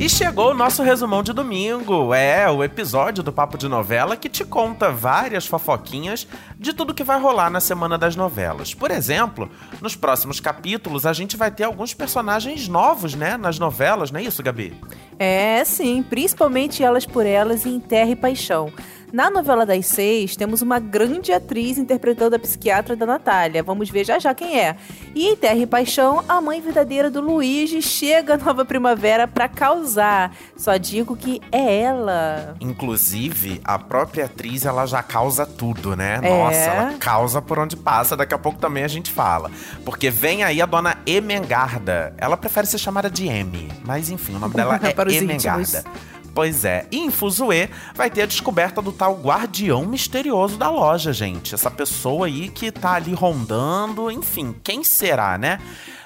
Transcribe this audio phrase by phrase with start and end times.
[0.00, 2.14] E chegou o nosso resumão de domingo.
[2.14, 6.26] É, o episódio do Papo de Novela que te conta várias fofoquinhas
[6.58, 8.72] de tudo que vai rolar na semana das novelas.
[8.72, 14.10] Por exemplo, nos próximos capítulos a gente vai ter alguns personagens novos, né, nas novelas,
[14.10, 14.72] não é isso, Gabi?
[15.18, 18.72] É, sim, principalmente Elas por Elas e Em Terra e Paixão.
[19.12, 23.62] Na novela das seis, temos uma grande atriz interpretando a psiquiatra da Natália.
[23.62, 24.76] Vamos ver já já quem é.
[25.14, 29.48] E em Terra e Paixão, a mãe verdadeira do Luigi chega à nova primavera para
[29.48, 30.32] causar.
[30.56, 32.54] Só digo que é ela.
[32.60, 36.20] Inclusive, a própria atriz, ela já causa tudo, né?
[36.22, 36.30] É.
[36.30, 38.16] Nossa, ela causa por onde passa.
[38.16, 39.50] Daqui a pouco também a gente fala.
[39.84, 42.14] Porque vem aí a dona Emengarda.
[42.16, 43.68] Ela prefere ser chamada de M.
[43.84, 45.60] Mas enfim, o nome dela é os Emengarda.
[45.62, 46.09] íntimos.
[46.34, 51.12] Pois é, e em Fuzue vai ter a descoberta do tal guardião misterioso da loja,
[51.12, 51.54] gente.
[51.54, 55.58] Essa pessoa aí que tá ali rondando, enfim, quem será, né?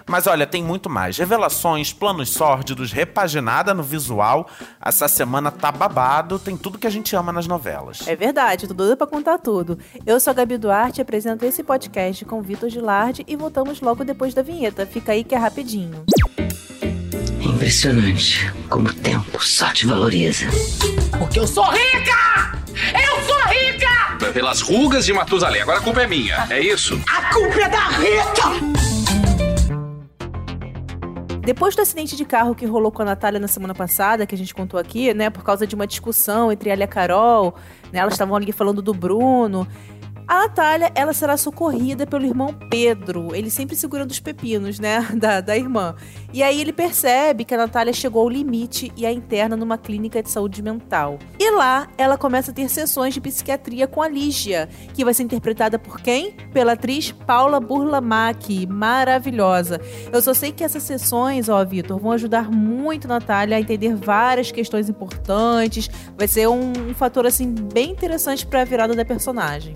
[0.07, 1.17] Mas olha, tem muito mais.
[1.17, 4.49] Revelações, planos sórdidos, repaginada no visual.
[4.85, 8.07] Essa semana tá babado, tem tudo que a gente ama nas novelas.
[8.07, 9.79] É verdade, tô doida pra contar tudo.
[10.05, 14.35] Eu sou a Gabi Duarte, apresento esse podcast com Vitor Gilardi e voltamos logo depois
[14.35, 14.87] da vinheta.
[14.87, 16.05] Fica aí que é rapidinho.
[16.37, 16.74] É
[17.45, 20.47] impressionante como o tempo só te valoriza.
[21.19, 22.59] Porque eu sou rica!
[22.93, 24.33] Eu sou rica!
[24.33, 25.63] Pelas rugas de Matusalém.
[25.63, 26.47] Agora a culpa é minha.
[26.51, 27.01] É isso?
[27.07, 28.85] A culpa é da Rita!
[31.45, 34.39] Depois do acidente de carro que rolou com a Natália na semana passada, que a
[34.39, 37.55] gente contou aqui, né, por causa de uma discussão entre ela e a Carol,
[37.93, 39.69] né, elas estavam ali falando do Bruno.
[40.27, 43.35] A Natália, ela será socorrida pelo irmão Pedro.
[43.35, 45.95] Ele sempre segurando os pepinos, né, da, da irmã.
[46.33, 50.23] E aí ele percebe que a Natália chegou ao limite e a interna numa clínica
[50.23, 51.19] de saúde mental.
[51.39, 55.25] E lá, ela começa a ter sessões de psiquiatria com a Lígia, que vai ser
[55.25, 56.33] interpretada por quem?
[56.53, 59.81] Pela atriz Paula Burlamac, maravilhosa.
[60.11, 63.95] Eu só sei que essas sessões, ó, Vitor, vão ajudar muito a Natália a entender
[63.95, 65.89] várias questões importantes.
[66.17, 69.75] Vai ser um, um fator, assim, bem interessante pra virada da personagem.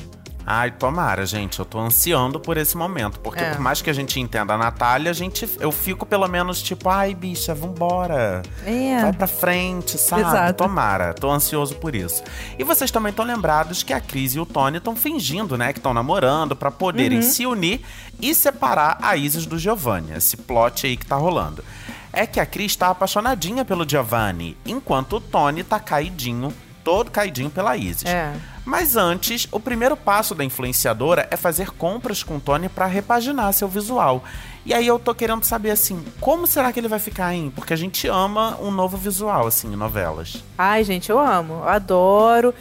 [0.51, 1.59] Ai, tomara, gente.
[1.59, 3.21] Eu tô ansiando por esse momento.
[3.21, 3.51] Porque É.
[3.51, 6.89] por mais que a gente entenda a Natália, a gente, eu fico pelo menos tipo,
[6.89, 8.41] ai, bicha, vambora.
[8.65, 9.03] É.
[9.03, 10.23] Vai pra frente, sabe?
[10.23, 10.55] Exato.
[10.55, 11.13] Tomara.
[11.13, 12.23] Tô ansioso por isso.
[12.59, 15.71] E vocês também estão lembrados que a Cris e o Tony estão fingindo, né?
[15.75, 17.83] Que estão namorando pra poderem se unir
[18.19, 20.13] e separar a Isis do Giovanni.
[20.13, 21.63] Esse plot aí que tá rolando.
[22.11, 27.51] É que a Cris tá apaixonadinha pelo Giovanni, enquanto o Tony tá caidinho, todo caidinho
[27.51, 28.07] pela Isis.
[28.07, 28.33] É.
[28.69, 33.51] Mas antes, o primeiro passo da influenciadora é fazer compras com o Tony pra repaginar
[33.55, 34.23] seu visual.
[34.67, 37.51] E aí eu tô querendo saber assim, como será que ele vai ficar, hein?
[37.57, 40.45] Porque a gente ama um novo visual assim em novelas.
[40.59, 42.55] Ai, gente, eu amo, eu adoro.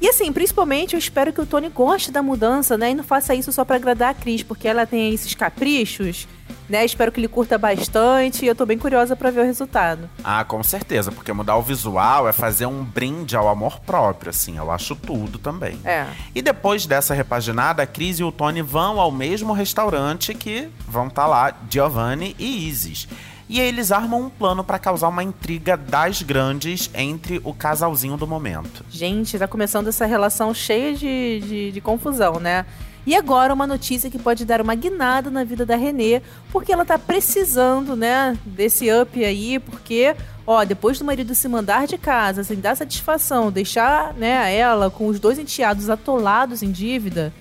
[0.00, 2.92] E assim, principalmente eu espero que o Tony goste da mudança, né?
[2.92, 6.26] E não faça isso só pra agradar a Cris, porque ela tem esses caprichos,
[6.70, 6.84] né?
[6.84, 10.08] Espero que ele curta bastante e eu tô bem curiosa pra ver o resultado.
[10.22, 14.56] Ah, com certeza, porque mudar o visual é fazer um brinde ao amor próprio, assim,
[14.56, 15.78] eu acho tudo também.
[15.84, 16.06] É.
[16.34, 21.08] E depois dessa repaginada, a Cris e o Tony vão ao mesmo restaurante que vão
[21.08, 23.08] estar lá Giovanni e Isis.
[23.48, 28.16] E aí eles armam um plano pra causar uma intriga das grandes entre o casalzinho
[28.16, 28.84] do momento.
[28.88, 32.64] Gente, tá começando essa relação cheia de, de, de confusão, né?
[33.06, 36.20] E agora uma notícia que pode dar uma guinada na vida da Renê,
[36.52, 40.14] porque ela tá precisando, né, desse up aí, porque,
[40.46, 45.06] ó, depois do marido se mandar de casa sem dar satisfação, deixar, né, ela com
[45.06, 47.32] os dois enteados atolados em dívida,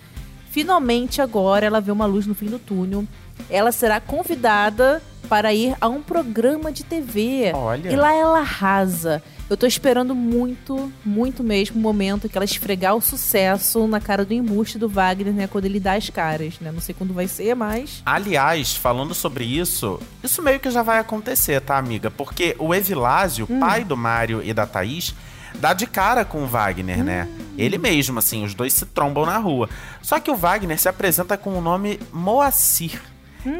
[0.50, 3.06] finalmente agora ela vê uma luz no fim do túnel.
[3.50, 7.52] Ela será convidada para ir a um programa de TV.
[7.54, 7.90] Olha.
[7.90, 9.22] E lá ela arrasa.
[9.50, 14.24] Eu tô esperando muito, muito mesmo o momento que ela esfregar o sucesso na cara
[14.24, 15.48] do embuste do Wagner, né?
[15.48, 16.72] Quando ele dá as caras, né?
[16.72, 18.04] Não sei quando vai ser, mas.
[18.06, 22.12] Aliás, falando sobre isso, isso meio que já vai acontecer, tá, amiga?
[22.12, 25.16] Porque o Evilásio, pai do Mário e da Thaís,
[25.56, 27.28] dá de cara com o Wagner, né?
[27.58, 29.68] Ele mesmo, assim, os dois se trombam na rua.
[30.02, 33.02] Só que o Wagner se apresenta com o nome Moacir.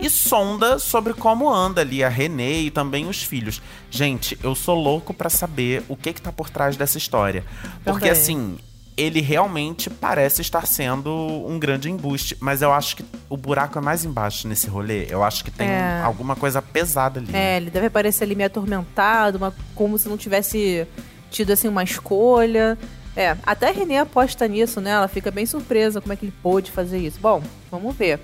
[0.02, 3.62] E sonda sobre como anda ali a Renê e também os filhos.
[3.90, 7.46] Gente, eu sou louco pra saber o que que tá por trás dessa história.
[7.84, 8.12] Porque Também.
[8.12, 8.58] assim,
[8.98, 11.10] ele realmente parece estar sendo
[11.48, 15.08] um grande embuste, mas eu acho que o buraco é mais embaixo nesse rolê.
[15.10, 16.02] Eu acho que tem É.
[16.04, 17.30] alguma coisa pesada ali.
[17.34, 20.86] É, ele deve aparecer ali meio atormentado, uma, como se não tivesse
[21.32, 22.78] tido, assim, uma escolha.
[23.16, 24.92] É, até a Renê aposta nisso, né?
[24.92, 27.20] Ela fica bem surpresa como é que ele pôde fazer isso.
[27.22, 27.42] Bom,
[27.72, 28.20] vamos ver.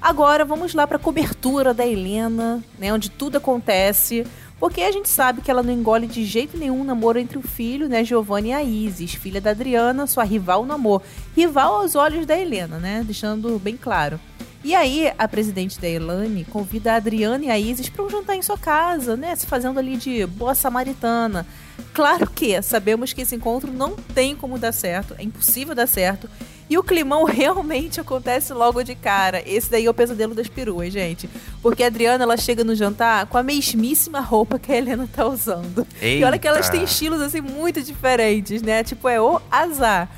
[0.00, 2.92] Agora vamos lá pra cobertura da Helena, né?
[2.92, 4.26] Onde tudo acontece.
[4.58, 7.42] Porque a gente sabe que ela não engole de jeito nenhum o namoro entre o
[7.42, 11.02] filho, né, Giovanni e a Isis, filha da Adriana, sua rival no amor.
[11.36, 13.02] Rival aos olhos da Helena, né?
[13.04, 14.18] Deixando bem claro.
[14.64, 18.34] E aí, a presidente da Elane convida a Adriana e a Isis para um jantar
[18.34, 19.36] em sua casa, né?
[19.36, 21.46] Se fazendo ali de boa samaritana.
[21.92, 26.28] Claro que sabemos que esse encontro não tem como dar certo, é impossível dar certo.
[26.68, 29.42] E o climão realmente acontece logo de cara.
[29.46, 31.28] Esse daí é o pesadelo das peruas, gente.
[31.62, 35.26] Porque a Adriana, ela chega no jantar com a mesmíssima roupa que a Helena tá
[35.26, 35.86] usando.
[36.00, 36.20] Eita.
[36.20, 38.82] E olha que elas têm estilos, assim, muito diferentes, né?
[38.82, 40.08] Tipo, é o azar.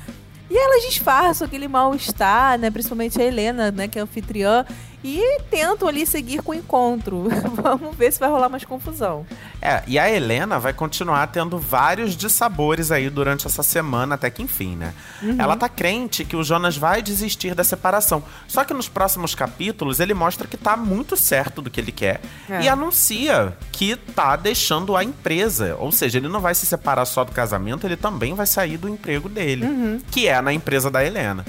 [0.49, 2.71] E elas disfarçam aquele mal-estar, né?
[2.71, 3.87] Principalmente a Helena, né?
[3.87, 4.65] Que é anfitriã.
[5.03, 7.29] E tentam ali seguir com o encontro.
[7.61, 9.25] Vamos ver se vai rolar mais confusão.
[9.61, 14.43] É, e a Helena vai continuar tendo vários dissabores aí durante essa semana, até que
[14.43, 14.93] enfim, né?
[15.37, 18.23] Ela tá crente que o Jonas vai desistir da separação.
[18.47, 22.19] Só que nos próximos capítulos ele mostra que tá muito certo do que ele quer
[22.49, 22.61] É.
[22.63, 25.75] e anuncia que tá deixando a empresa.
[25.79, 28.89] Ou seja, ele não vai se separar só do casamento, ele também vai sair do
[28.89, 29.65] emprego dele,
[30.11, 31.45] que é na empresa da Helena.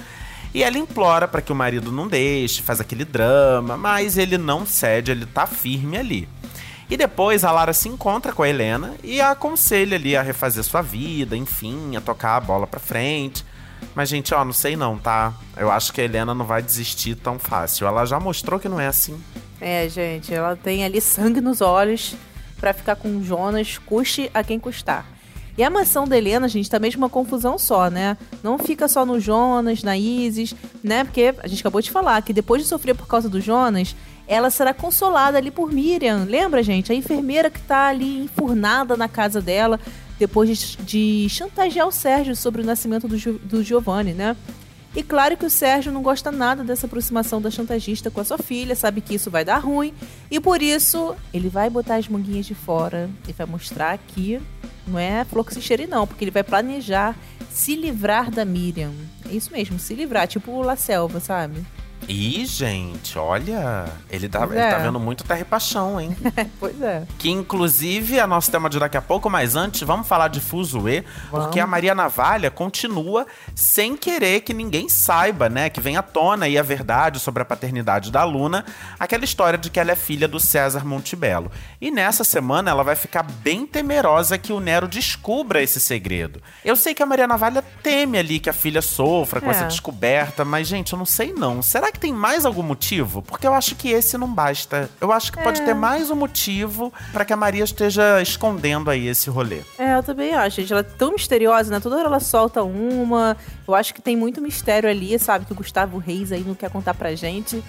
[0.52, 4.66] E ela implora para que o marido não deixe, faz aquele drama, mas ele não
[4.66, 6.28] cede, ele tá firme ali.
[6.88, 10.64] E depois a Lara se encontra com a Helena e a aconselha ali a refazer
[10.64, 13.44] sua vida, enfim, a tocar a bola pra frente.
[13.94, 15.32] Mas, gente, ó, não sei não, tá?
[15.56, 17.86] Eu acho que a Helena não vai desistir tão fácil.
[17.86, 19.22] Ela já mostrou que não é assim.
[19.60, 22.16] É, gente, ela tem ali sangue nos olhos
[22.58, 25.06] pra ficar com o Jonas, custe a quem custar.
[25.56, 28.16] E a mansão da Helena, gente, tá mesmo uma confusão só, né?
[28.42, 31.04] Não fica só no Jonas, na Isis, né?
[31.04, 33.94] Porque a gente acabou de falar que depois de sofrer por causa do Jonas,
[34.26, 36.24] ela será consolada ali por Miriam.
[36.28, 36.92] Lembra, gente?
[36.92, 39.78] A enfermeira que tá ali enfurnada na casa dela
[40.20, 44.36] depois de, de chantagear o Sérgio sobre o nascimento do, do Giovanni, né?
[44.94, 48.38] E claro que o Sérgio não gosta nada dessa aproximação da chantagista com a sua
[48.38, 49.94] filha, sabe que isso vai dar ruim,
[50.30, 54.40] e por isso ele vai botar as manguinhas de fora e vai mostrar que
[54.90, 55.24] não é
[55.60, 57.16] cheire não, porque ele vai planejar
[57.50, 58.92] se livrar da Miriam.
[59.28, 61.64] É isso mesmo, se livrar, tipo o La Selva, sabe?
[62.12, 63.84] Ih, gente, olha.
[64.10, 64.70] Ele tá, Pois ele é.
[64.70, 66.16] tá vendo muito terra e paixão, hein?
[66.58, 67.04] pois é.
[67.16, 71.04] Que inclusive é nosso tema de daqui a pouco, mas antes vamos falar de Fuzue,
[71.30, 75.70] porque a Maria Navalha continua sem querer que ninguém saiba, né?
[75.70, 78.64] Que venha à tona aí a verdade sobre a paternidade da Luna,
[78.98, 81.48] aquela história de que ela é filha do César Montebello.
[81.80, 86.42] E nessa semana ela vai ficar bem temerosa que o Nero descubra esse segredo.
[86.64, 89.50] Eu sei que a Maria Navalha teme ali que a filha sofra com É.
[89.50, 91.62] essa descoberta, mas gente, eu não sei não.
[91.62, 93.22] Será que tem mais algum motivo?
[93.22, 94.90] Porque eu acho que esse não basta.
[95.00, 99.06] Eu acho que pode ter mais um motivo pra que a Maria esteja escondendo aí
[99.06, 99.60] esse rolê.
[99.78, 100.72] É, eu também acho, gente.
[100.72, 101.78] Ela é tão misteriosa, né?
[101.78, 103.36] Toda hora ela solta uma.
[103.68, 105.44] Eu acho que tem muito mistério ali, sabe?
[105.44, 107.62] Que o Gustavo Reis aí não quer contar pra gente.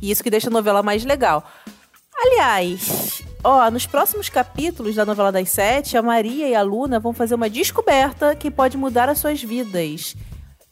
[0.00, 1.44] E isso que deixa a novela mais legal.
[2.16, 7.12] Aliás, ó, nos próximos capítulos da novela das sete, a Maria e a Luna vão
[7.12, 10.16] fazer uma descoberta que pode mudar as suas vidas.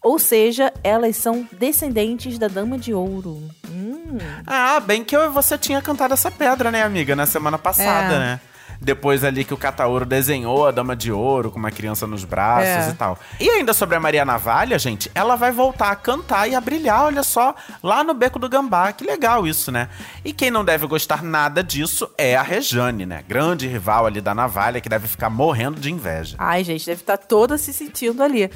[0.03, 3.43] Ou seja, elas são descendentes da Dama de Ouro.
[3.71, 4.19] Hum.
[4.47, 8.19] Ah, bem que eu você tinha cantado essa pedra, né, amiga, na semana passada, É.
[8.19, 8.41] né?
[8.85, 12.89] Depois ali que o Catauro desenhou a Dama de Ouro com uma criança nos braços
[12.89, 12.91] É.
[12.91, 13.17] e tal.
[13.39, 17.05] E ainda sobre a Maria Navalha, gente, ela vai voltar a cantar e a brilhar,
[17.05, 18.91] olha só, lá no Beco do Gambá.
[18.93, 19.89] Que legal isso, né?
[20.25, 23.23] E quem não deve gostar nada disso é a Rejane, né?
[23.29, 26.35] Grande rival ali da Navalha, que deve ficar morrendo de inveja.
[26.37, 28.51] Ai, gente, deve estar toda se sentindo ali.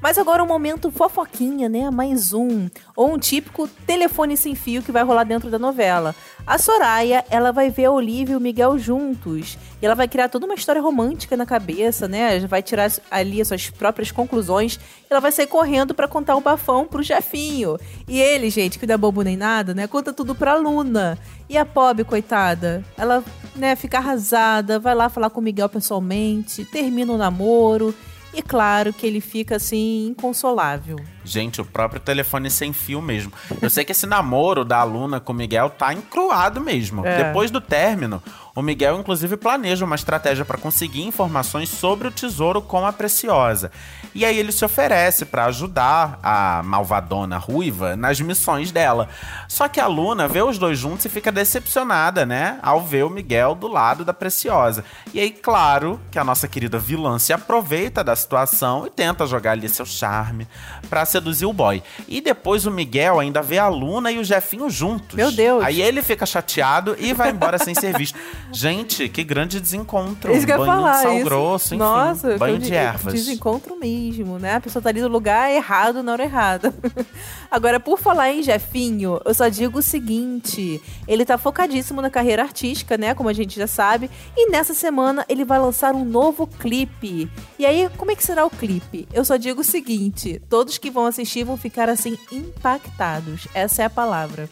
[0.00, 1.90] Mas agora um momento fofoquinha, né?
[1.90, 2.68] Mais um.
[2.94, 6.14] Ou um típico telefone sem fio que vai rolar dentro da novela.
[6.46, 9.58] A Soraya, ela vai ver a Olivia e o Miguel juntos.
[9.82, 12.38] E ela vai criar toda uma história romântica na cabeça, né?
[12.46, 14.78] Vai tirar ali as suas próprias conclusões.
[15.10, 17.76] Ela vai sair correndo pra contar o bafão pro Jefinho.
[18.06, 19.88] E ele, gente, que não é bobo nem nada, né?
[19.88, 21.18] Conta tudo pra Luna.
[21.48, 23.24] E a pobre, coitada, ela,
[23.56, 27.94] né, fica arrasada, vai lá falar com o Miguel pessoalmente, termina o namoro.
[28.32, 30.96] E claro que ele fica assim, inconsolável.
[31.24, 33.32] Gente, o próprio telefone sem fio mesmo.
[33.60, 37.06] Eu sei que esse namoro da aluna com o Miguel tá encruado mesmo.
[37.06, 37.24] É.
[37.24, 38.22] Depois do término,
[38.58, 43.70] o Miguel inclusive planeja uma estratégia para conseguir informações sobre o tesouro com a Preciosa.
[44.12, 49.08] E aí ele se oferece para ajudar a malvadona ruiva nas missões dela.
[49.46, 53.10] Só que a Luna vê os dois juntos e fica decepcionada, né, ao ver o
[53.10, 54.84] Miguel do lado da Preciosa.
[55.14, 59.52] E aí, claro, que a nossa querida vilã se aproveita da situação e tenta jogar
[59.52, 60.48] ali seu charme
[60.90, 61.80] pra seduzir o boy.
[62.08, 65.14] E depois o Miguel ainda vê a Luna e o Jefinho juntos.
[65.14, 65.64] Meu Deus.
[65.64, 68.18] Aí ele fica chateado e vai embora sem ser visto.
[68.52, 70.34] Gente, que grande desencontro.
[70.34, 70.96] Isso que eu ia falar.
[70.96, 71.24] de sal isso.
[71.24, 71.78] grosso, enfim.
[71.78, 73.12] Nossa, banho de ervas.
[73.12, 74.54] Desencontro mesmo, né?
[74.54, 76.74] A pessoa tá ali no lugar errado na hora errada.
[77.50, 82.42] Agora, por falar em Jefinho, eu só digo o seguinte: ele tá focadíssimo na carreira
[82.42, 83.14] artística, né?
[83.14, 84.10] Como a gente já sabe.
[84.36, 87.30] E nessa semana ele vai lançar um novo clipe.
[87.58, 89.08] E aí, como é que será o clipe?
[89.12, 93.46] Eu só digo o seguinte: todos que vão assistir vão ficar assim impactados.
[93.54, 94.48] Essa é a palavra.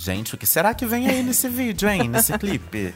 [0.00, 2.08] Gente, o que será que vem aí nesse vídeo, hein?
[2.08, 2.94] Nesse clipe?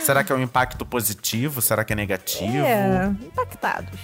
[0.00, 1.60] Será que é um impacto positivo?
[1.60, 2.64] Será que é negativo?
[2.64, 3.98] É, impactados.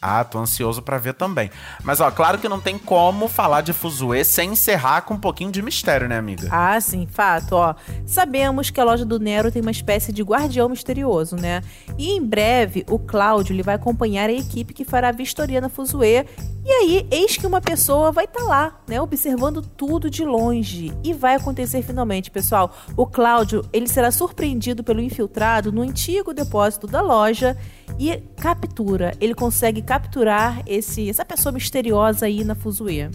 [0.00, 1.50] Ah, tô ansioso pra ver também.
[1.82, 5.50] Mas, ó, claro que não tem como falar de Fuzue sem encerrar com um pouquinho
[5.50, 6.48] de mistério, né, amiga?
[6.52, 7.74] Ah, sim, fato, ó.
[8.06, 11.62] Sabemos que a loja do Nero tem uma espécie de guardião misterioso, né?
[11.98, 15.68] E em breve, o Cláudio ele vai acompanhar a equipe que fará a vistoria na
[15.68, 16.26] Fuzue.
[16.64, 20.92] E aí, eis que uma pessoa vai estar tá lá, né, observando tudo de longe.
[21.02, 22.72] E vai acontecer finalmente, pessoal.
[22.96, 27.56] O Cláudio, ele será surpreendido pelo infiltrado no antigo depósito da loja
[27.98, 29.12] e captura.
[29.20, 33.10] Ele consegue capturar esse, essa pessoa misteriosa aí na Fuzue.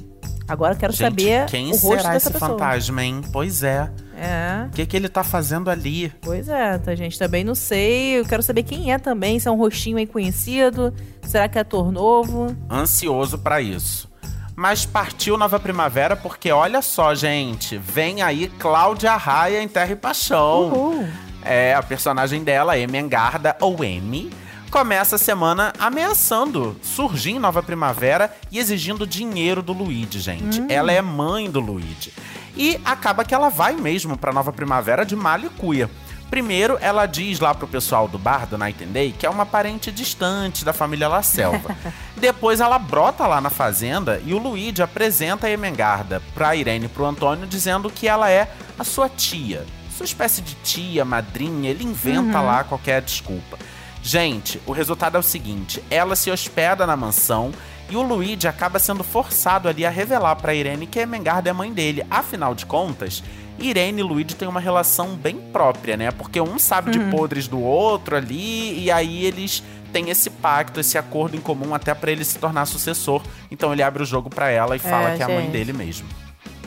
[0.48, 2.52] Agora eu quero Gente, saber quem o rosto será dessa esse pessoa.
[2.52, 3.22] fantasma, hein?
[3.34, 3.92] Pois é.
[4.16, 6.12] É, O que, que ele tá fazendo ali?
[6.22, 7.20] pois é, tá, gente?
[7.20, 8.20] Também não sei.
[8.20, 10.94] Eu quero saber quem é também, se é um rostinho aí conhecido.
[11.22, 12.56] Será que é ator novo?
[12.72, 14.10] Ansioso pra isso.
[14.56, 19.96] Mas partiu Nova Primavera porque olha só, gente, vem aí Cláudia Raia em Terra e
[19.96, 20.72] Paixão.
[20.72, 21.08] Uhul.
[21.44, 24.32] É, a personagem dela, Amy Engarda, ou Amy,
[24.78, 30.64] começa a semana ameaçando surgir em Nova Primavera e exigindo dinheiro do Luigi, gente.
[30.70, 32.14] Ela é mãe do Luigi.
[32.56, 35.90] E acaba que ela vai mesmo pra Nova Primavera de Malicuia.
[36.30, 39.48] Primeiro, ela diz lá pro pessoal do bar do Night and Day que é uma
[39.48, 41.76] parente distante da família La Selva.
[42.16, 46.90] Depois ela brota lá na fazenda e o Luigi apresenta a Emengarda pra Irene e
[46.90, 49.66] pro Antônio dizendo que ela é a sua tia.
[49.90, 53.58] Sua espécie de tia, madrinha, ele inventa lá qualquer desculpa.
[54.02, 57.52] Gente, o resultado é o seguinte: ela se hospeda na mansão
[57.90, 61.54] e o Luigi acaba sendo forçado ali a revelar pra Irene que a Emengarda é
[61.54, 62.06] mãe dele.
[62.10, 63.24] Afinal de contas,
[63.60, 66.12] Irene e Luigi têm uma relação bem própria, né?
[66.12, 70.98] Porque um sabe de podres do outro ali e aí eles têm esse pacto, esse
[70.98, 73.22] acordo em comum até pra ele se tornar sucessor.
[73.50, 75.52] Então ele abre o jogo pra ela e fala que é a mãe gente.
[75.52, 76.08] dele mesmo.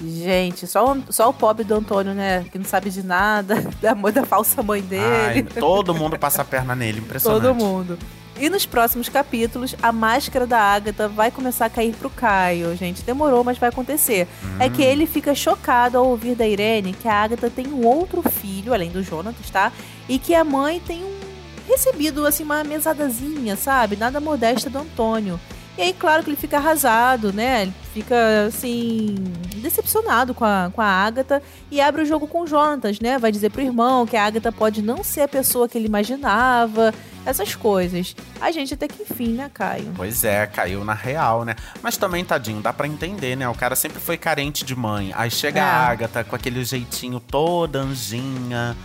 [0.03, 2.45] Gente, só, o- só o pobre do Antônio, né?
[2.51, 5.51] Que não sabe de nada, da, mãe- da falsa mãe Ai, dele.
[5.61, 7.43] todo mundo passa a perna nele, impressionante.
[7.43, 7.99] Todo mundo.
[8.39, 12.75] E nos próximos capítulos, a máscara da Agatha vai começar a cair pro Caio.
[12.75, 14.27] Gente, demorou, mas vai acontecer.
[14.59, 14.71] É Hum.
[14.71, 18.73] que ele fica chocado ao ouvir da Irene que a Agatha tem um outro filho,
[18.73, 19.71] além do Jonatas, tá?
[20.09, 21.21] E que a mãe tem um
[21.69, 23.95] recebido, assim, uma mesadazinha, sabe?
[23.97, 25.39] Nada modesta do Antônio.
[25.81, 27.63] E aí, claro que ele fica arrasado, né?
[27.63, 28.15] Ele fica,
[28.47, 29.15] assim,
[29.63, 33.19] decepcionado com a, com a Agatha e abre o jogo com o Jonatas, né?
[33.19, 36.93] Vai dizer pro irmão que a Agatha pode não ser a pessoa que ele imaginava,
[37.25, 38.15] essas coisas.
[38.43, 39.91] A gente até que enfim, né, Caio?
[39.97, 41.57] Pois é, caiu na real, né?
[41.83, 43.49] Mas também, tadinho, dá pra entender, né?
[43.49, 45.13] O cara sempre foi carente de mãe.
[45.17, 45.63] Aí chega É.
[45.63, 48.77] a Agatha com aquele jeitinho toda anjinha,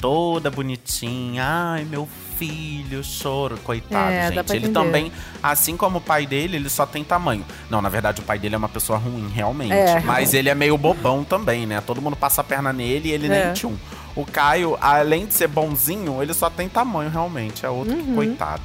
[0.00, 1.42] toda bonitinha.
[1.44, 3.56] Ai, meu filho, choro.
[3.64, 4.52] Coitado, É, gente.
[4.54, 5.12] Ele também,
[5.42, 7.44] assim como o pai dele, ele só tem tamanho.
[7.70, 9.72] Não, na verdade, o pai dele é uma pessoa ruim, realmente.
[9.72, 10.00] É.
[10.00, 11.80] Mas ele é meio bobão também, né?
[11.80, 13.44] Todo mundo passa a perna nele e ele É.
[13.46, 13.76] nem tchum.
[14.16, 17.66] O Caio, além de ser bonzinho, ele só tem tamanho, realmente.
[17.66, 18.04] É outro Uhum.
[18.04, 18.62] que coitado.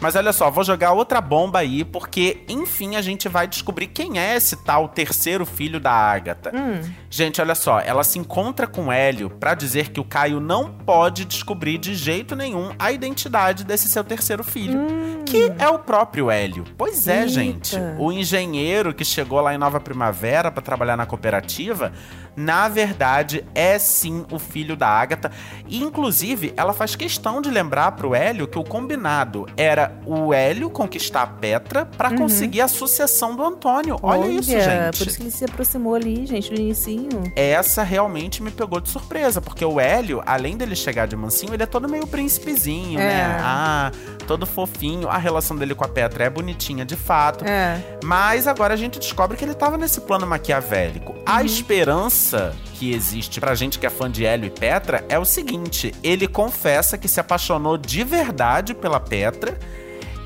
[0.00, 4.16] Mas olha só, vou jogar outra bomba aí, porque enfim a gente vai descobrir quem
[4.16, 6.52] é esse tal terceiro filho da Agatha.
[6.54, 10.40] Hum, Gente, olha só, ela se encontra com o Hélio pra dizer que o Caio
[10.40, 14.78] não pode descobrir de jeito nenhum a identidade desse seu terceiro filho,
[15.24, 16.64] que é o próprio Hélio.
[16.76, 17.28] Pois é, Eita.
[17.28, 17.76] gente.
[17.98, 21.92] O engenheiro que chegou lá em Nova Primavera pra trabalhar na cooperativa,
[22.36, 25.32] na verdade é sim o filho da Agatha.
[25.66, 30.68] E inclusive, ela faz questão de lembrar pro Hélio que o combinado era o Hélio
[30.70, 33.96] conquistar a Petra pra conseguir a sucessão do Antônio.
[34.02, 34.98] Olha, isso, gente.
[34.98, 36.60] Por isso que ele se aproximou ali, gente, no
[36.98, 37.32] inicinho.
[37.36, 41.62] Essa realmente me pegou de surpresa, porque o Hélio, além dele chegar de mansinho, ele
[41.62, 43.04] é todo meio príncipezinho, É.
[43.06, 43.38] né?
[43.40, 43.90] Ah,
[44.26, 45.08] todo fofinho.
[45.08, 47.44] A relação dele com a Petra é bonitinha de fato.
[47.44, 47.80] É.
[48.04, 51.14] Mas agora a gente descobre que ele tava nesse plano maquiavélico.
[51.24, 55.24] A esperança que existe pra gente que é fã de Hélio e Petra é o
[55.24, 59.58] seguinte: ele confessa que se apaixonou de verdade pela Petra.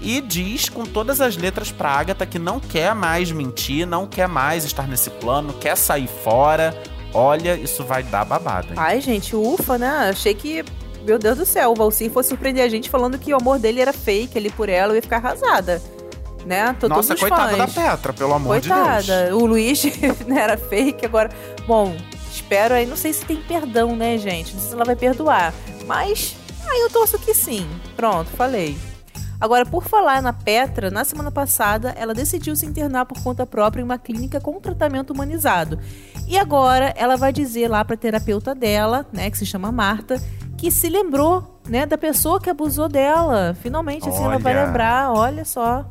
[0.02, 4.26] E diz com todas as letras pra Agatha que não quer mais mentir, não quer
[4.26, 6.76] mais estar nesse plano, quer sair fora.
[7.14, 8.74] Olha, isso vai dar babado, hein?
[8.76, 10.08] Ai, gente, ufa, né?
[10.10, 10.64] Achei que.
[11.04, 13.80] Meu Deus do céu, o Valci fosse surpreender a gente falando que o amor dele
[13.80, 15.82] era fake ali por ela, eu ia ficar arrasada.
[16.46, 16.74] Né?
[16.78, 17.90] Tô Nossa, coitada da fãs.
[17.90, 18.80] Petra, pelo amor de Deus.
[18.80, 19.36] Coitada.
[19.36, 19.84] O Luiz
[20.26, 21.30] né, era fake, agora.
[21.66, 21.96] Bom,
[22.32, 22.86] espero aí.
[22.86, 24.52] Não sei se tem perdão, né, gente?
[24.52, 25.54] Não sei se ela vai perdoar.
[25.86, 26.36] Mas.
[26.68, 27.68] Aí eu torço que sim.
[27.96, 28.76] Pronto, falei.
[29.42, 33.80] Agora, por falar na Petra, na semana passada ela decidiu se internar por conta própria
[33.80, 35.80] em uma clínica com tratamento humanizado.
[36.28, 40.22] E agora ela vai dizer lá pra terapeuta dela, né, que se chama Marta,
[40.56, 43.56] que se lembrou, né, da pessoa que abusou dela.
[43.60, 44.66] Finalmente, assim, ela vai Olha.
[44.66, 45.88] lembrar, olha só.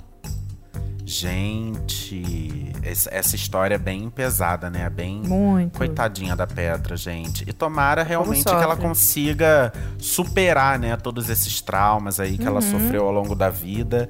[1.03, 2.60] Gente.
[2.83, 4.89] Essa história é bem pesada, né?
[4.89, 5.21] Bem.
[5.23, 5.77] Muito.
[5.77, 7.43] Coitadinha da Petra, gente.
[7.47, 12.71] E tomara realmente que ela consiga superar, né, todos esses traumas aí que ela Uhum.
[12.79, 14.09] sofreu ao longo da vida.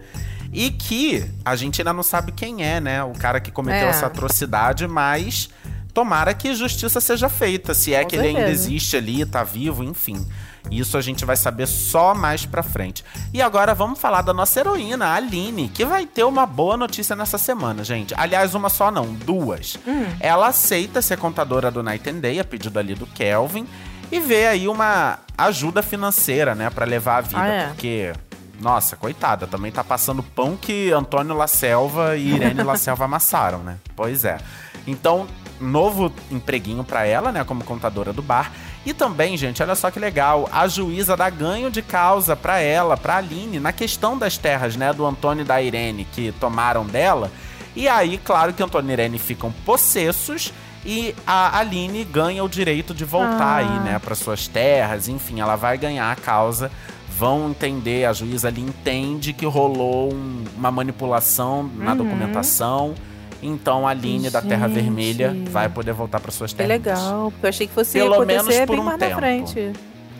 [0.54, 3.04] E que a gente ainda não sabe quem é, né?
[3.04, 3.90] O cara que cometeu É.
[3.90, 5.50] essa atrocidade, mas
[5.94, 7.74] tomara que justiça seja feita.
[7.74, 8.68] Se é Com que ele ainda certeza.
[8.68, 10.26] existe ali, tá vivo, enfim.
[10.70, 13.04] Isso a gente vai saber só mais pra frente.
[13.34, 17.16] E agora vamos falar da nossa heroína, a Aline, que vai ter uma boa notícia
[17.16, 18.14] nessa semana, gente.
[18.18, 19.78] Aliás, uma só não, duas.
[19.88, 20.06] Hum.
[20.20, 23.66] Ela aceita ser contadora do Night and Day, a pedido ali do Kelvin,
[24.12, 27.68] e vê aí uma ajuda financeira, né, Pra levar a vida, Ah, é?
[27.68, 28.14] porque
[28.60, 33.60] nossa, coitada, também tá passando pão que Antônio La Selva e Irene La Selva amassaram,
[33.60, 33.78] né?
[33.96, 34.38] Pois é.
[34.86, 35.26] Então,
[35.60, 38.52] novo empreguinho pra ela, né, como contadora do bar.
[38.86, 42.98] E também, gente, olha só que legal, a juíza dá ganho de causa pra ela,
[42.98, 47.32] pra Aline, na questão das terras, né, do Antônio e da Irene que tomaram dela.
[47.76, 50.52] E aí, claro que Antônio e Irene ficam possessos
[50.84, 53.56] e a Aline ganha o direito de voltar Ah.
[53.58, 55.08] aí, né, para suas terras.
[55.08, 56.72] Enfim, ela vai ganhar a causa.
[57.20, 61.98] Vão entender, a juíza ali entende que rolou um- uma manipulação na Uhum.
[61.98, 62.96] documentação.
[63.42, 64.68] Então a Aline da Terra.
[64.68, 66.70] Vermelha vai poder voltar para suas Que terras.
[66.70, 69.12] legal, porque eu achei que fosse Pelo acontecer menos por bem um mais tempo.
[69.12, 69.74] na frente.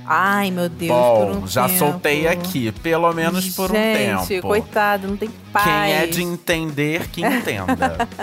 [0.06, 1.80] Ai, meu Deus, Bom, um já tempo.
[1.80, 4.48] soltei aqui, pelo menos por um Gente, tempo.
[4.48, 5.64] coitado, não tem paz.
[5.66, 8.08] Quem é de entender, que entenda.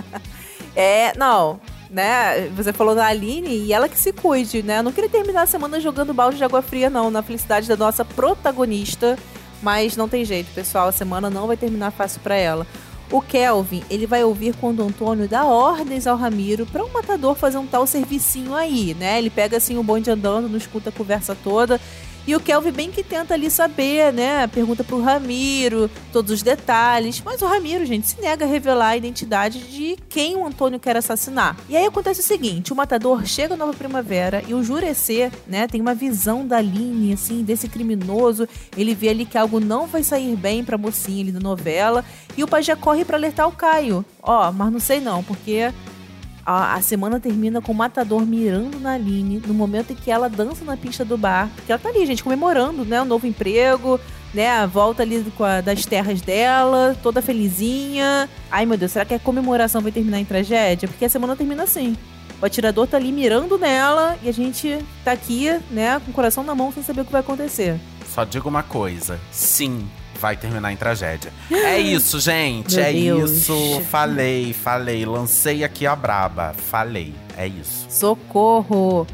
[0.76, 1.59] É, não,
[1.90, 2.49] né?
[2.55, 4.78] Você falou da Aline e ela que se cuide, né?
[4.78, 7.76] Eu não queria terminar a semana jogando balde de água fria, não, na felicidade da
[7.76, 9.19] nossa protagonista.
[9.61, 10.87] Mas não tem jeito, pessoal.
[10.87, 12.64] A semana não vai terminar fácil pra ela.
[13.11, 17.57] O Kelvin, ele vai ouvir quando Antônio dá ordens ao Ramiro pra um matador fazer
[17.57, 19.19] um tal servicinho aí, né?
[19.19, 21.81] Ele pega assim o bonde andando, não escuta a conversa toda.
[22.28, 24.47] E o Kelvin bem que tenta ali saber, né?
[24.49, 27.23] Pergunta pro Ramiro todos os detalhes.
[27.25, 30.94] Mas o Ramiro, gente, se nega a revelar a identidade de quem o Antônio quer
[30.94, 31.56] assassinar.
[31.70, 35.66] E aí acontece o seguinte: o matador chega à Nova Primavera e o Jurecê, né,
[35.66, 38.47] tem uma visão da Aline, assim, desse criminoso.
[38.76, 42.04] Ele vê ali que algo não vai sair bem pra mocinha ali da novela.
[42.37, 44.04] E o pajé corre pra alertar o Caio.
[44.23, 45.73] Ó, mas não sei não, porque
[46.50, 50.30] a, a semana termina com o matador mirando na Aline no momento em que ela
[50.30, 51.50] dança na pista do bar.
[51.54, 53.02] Porque ela tá ali, gente, comemorando, né?
[53.02, 54.00] O novo emprego,
[54.32, 54.49] né?
[54.50, 58.28] A volta ali a- das terras dela, toda felizinha.
[58.50, 60.89] Ai, meu Deus, será que a comemoração vai terminar em tragédia?
[60.89, 61.95] Porque a semana termina assim.
[62.41, 66.43] O atirador tá ali mirando nela e a gente tá aqui, né, com o coração
[66.45, 67.78] na mão sem saber o que vai acontecer.
[68.08, 69.87] Só digo uma coisa: sim,
[70.21, 71.33] vai terminar em tragédia.
[71.50, 72.76] É isso, gente.
[72.76, 73.31] Meu é Deus.
[73.31, 73.83] isso.
[73.91, 75.04] Falei, falei.
[75.07, 76.54] Lancei aqui a braba.
[76.54, 77.15] Falei.
[77.37, 77.87] É isso.
[77.89, 79.07] Socorro!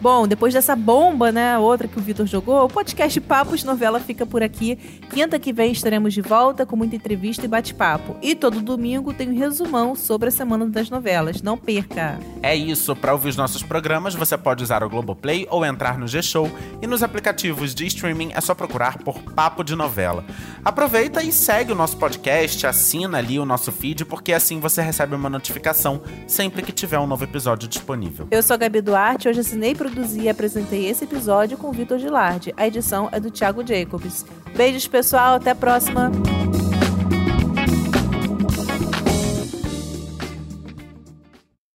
[0.00, 4.24] Bom, depois dessa bomba, né, outra que o Vitor jogou, o podcast Papos Novela fica
[4.24, 4.76] por aqui.
[5.10, 8.16] Quinta que vem estaremos de volta com muita entrevista e bate-papo.
[8.22, 11.42] E todo domingo tem um resumão sobre a semana das novelas.
[11.42, 12.18] Não perca!
[12.42, 12.94] É isso.
[12.94, 16.48] Para ouvir os nossos programas, você pode usar o Globoplay ou entrar no G-Show.
[16.80, 20.24] E nos aplicativos de streaming é só procurar por Papo de Novela.
[20.64, 25.14] Aproveita e segue o nosso podcast, assina ali o nosso feed, porque assim você recebe
[25.14, 28.28] uma notificação sempre que tiver um novo episódio disponível.
[28.30, 32.52] Eu sou a Gabi Duarte, hoje assinei, produzi e apresentei esse episódio com Vitor Gilardi.
[32.56, 34.24] A edição é do Thiago Jacobs.
[34.54, 36.10] Beijos, pessoal, até a próxima!